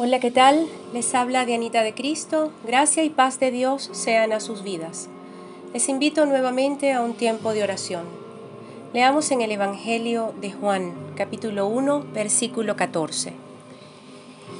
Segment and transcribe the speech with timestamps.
[0.00, 0.68] Hola, ¿qué tal?
[0.92, 2.52] Les habla Dianita de Cristo.
[2.64, 5.08] Gracia y paz de Dios sean a sus vidas.
[5.74, 8.04] Les invito nuevamente a un tiempo de oración.
[8.92, 13.32] Leamos en el Evangelio de Juan, capítulo 1, versículo 14.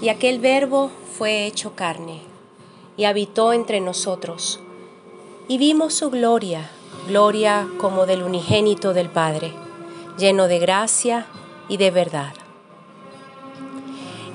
[0.03, 2.19] Y aquel verbo fue hecho carne
[2.97, 4.59] y habitó entre nosotros.
[5.47, 6.69] Y vimos su gloria,
[7.07, 9.53] gloria como del unigénito del Padre,
[10.19, 11.27] lleno de gracia
[11.69, 12.33] y de verdad.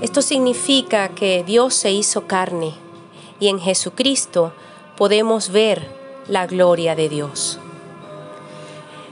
[0.02, 2.74] Esto significa que Dios se hizo carne
[3.40, 4.52] y en Jesucristo
[4.98, 5.88] podemos ver
[6.28, 7.60] la gloria de Dios.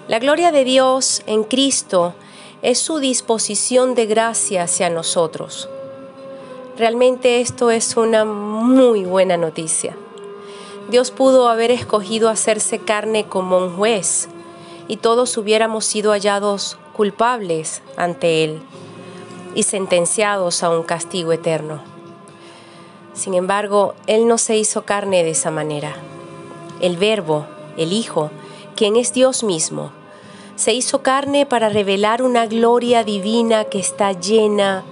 [0.07, 2.13] La gloria de Dios en Cristo
[2.61, 5.69] es su disposición de gracia hacia nosotros.
[6.77, 9.95] Realmente esto es una muy buena noticia.
[10.89, 14.27] Dios pudo haber escogido hacerse carne como un juez
[14.87, 18.61] y todos hubiéramos sido hallados culpables ante Él
[19.55, 21.81] y sentenciados a un castigo eterno.
[23.13, 25.95] Sin embargo, Él no se hizo carne de esa manera.
[26.79, 27.45] El Verbo,
[27.77, 28.31] el Hijo,
[28.75, 29.91] quien es Dios mismo,
[30.55, 34.83] se hizo carne para revelar una gloria divina que está llena,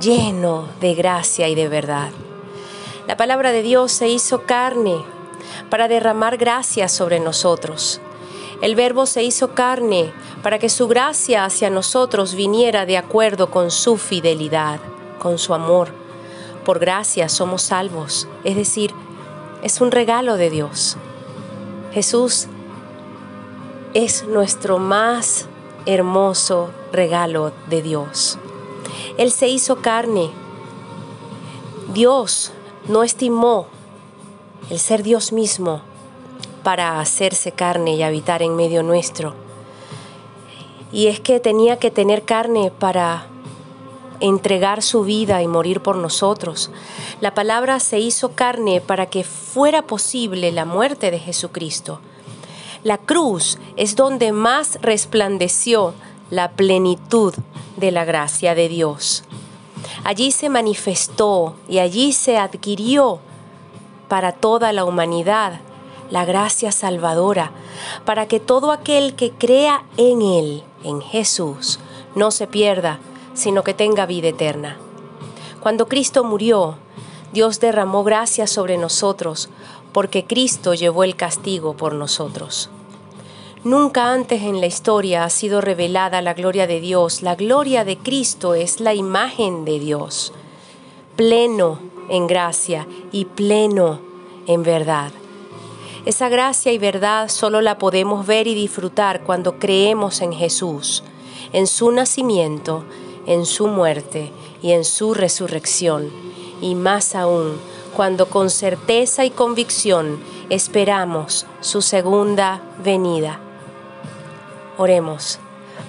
[0.00, 2.10] lleno de gracia y de verdad.
[3.06, 4.96] La palabra de Dios se hizo carne
[5.70, 8.00] para derramar gracia sobre nosotros
[8.62, 13.72] el Verbo se hizo carne para que su gracia hacia nosotros viniera de acuerdo con
[13.72, 14.78] su fidelidad,
[15.18, 15.88] con su amor.
[16.64, 18.94] Por gracia somos salvos, es decir,
[19.64, 20.96] es un regalo de Dios.
[21.92, 22.46] Jesús
[23.94, 25.46] es nuestro más
[25.84, 28.38] hermoso regalo de Dios.
[29.18, 30.30] Él se hizo carne.
[31.92, 32.52] Dios
[32.86, 33.66] no estimó
[34.70, 35.82] el ser Dios mismo
[36.62, 39.34] para hacerse carne y habitar en medio nuestro.
[40.92, 43.26] Y es que tenía que tener carne para
[44.20, 46.70] entregar su vida y morir por nosotros.
[47.20, 52.00] La palabra se hizo carne para que fuera posible la muerte de Jesucristo.
[52.84, 55.94] La cruz es donde más resplandeció
[56.30, 57.34] la plenitud
[57.76, 59.24] de la gracia de Dios.
[60.04, 63.20] Allí se manifestó y allí se adquirió
[64.08, 65.60] para toda la humanidad
[66.12, 67.52] la gracia salvadora,
[68.04, 71.80] para que todo aquel que crea en Él, en Jesús,
[72.14, 72.98] no se pierda,
[73.32, 74.76] sino que tenga vida eterna.
[75.60, 76.76] Cuando Cristo murió,
[77.32, 79.48] Dios derramó gracia sobre nosotros,
[79.94, 82.68] porque Cristo llevó el castigo por nosotros.
[83.64, 87.22] Nunca antes en la historia ha sido revelada la gloria de Dios.
[87.22, 90.34] La gloria de Cristo es la imagen de Dios,
[91.16, 91.78] pleno
[92.10, 94.00] en gracia y pleno
[94.46, 95.12] en verdad.
[96.04, 101.04] Esa gracia y verdad solo la podemos ver y disfrutar cuando creemos en Jesús,
[101.52, 102.82] en su nacimiento,
[103.26, 106.10] en su muerte y en su resurrección,
[106.60, 107.56] y más aún
[107.94, 110.18] cuando con certeza y convicción
[110.50, 113.38] esperamos su segunda venida.
[114.78, 115.38] Oremos.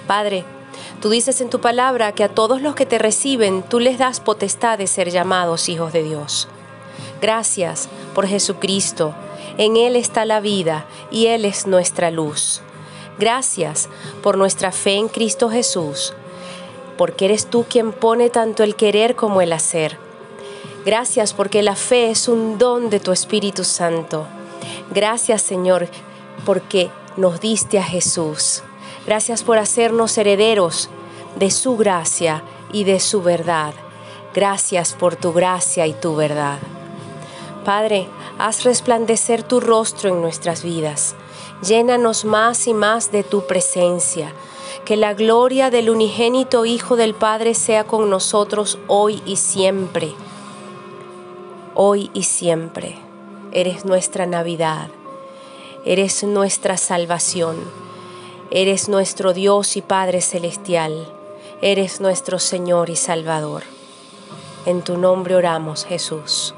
[0.06, 0.44] Padre,
[1.00, 4.20] tú dices en tu palabra que a todos los que te reciben tú les das
[4.20, 6.46] potestad de ser llamados hijos de Dios.
[7.20, 9.12] Gracias por Jesucristo
[9.58, 12.60] en Él está la vida y Él es nuestra luz.
[13.18, 13.88] Gracias
[14.22, 16.14] por nuestra fe en Cristo Jesús,
[16.96, 19.98] porque eres tú quien pone tanto el querer como el hacer.
[20.84, 24.26] Gracias porque la fe es un don de tu Espíritu Santo.
[24.90, 25.88] Gracias Señor
[26.44, 28.62] porque nos diste a Jesús.
[29.06, 30.90] Gracias por hacernos herederos
[31.36, 32.42] de su gracia
[32.72, 33.74] y de su verdad.
[34.34, 36.58] Gracias por tu gracia y tu verdad.
[37.64, 38.08] Padre,
[38.44, 41.16] haz resplandecer tu rostro en nuestras vidas.
[41.66, 44.34] Llénanos más y más de tu presencia.
[44.84, 50.12] Que la gloria del unigénito Hijo del Padre sea con nosotros hoy y siempre.
[51.74, 52.98] Hoy y siempre.
[53.50, 54.90] Eres nuestra Navidad.
[55.86, 57.56] Eres nuestra salvación.
[58.50, 61.10] Eres nuestro Dios y Padre Celestial.
[61.62, 63.62] Eres nuestro Señor y Salvador.
[64.66, 66.54] En tu nombre oramos, Jesús.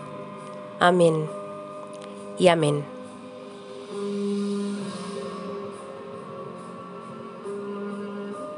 [0.81, 1.46] Amén
[2.39, 2.96] y amén.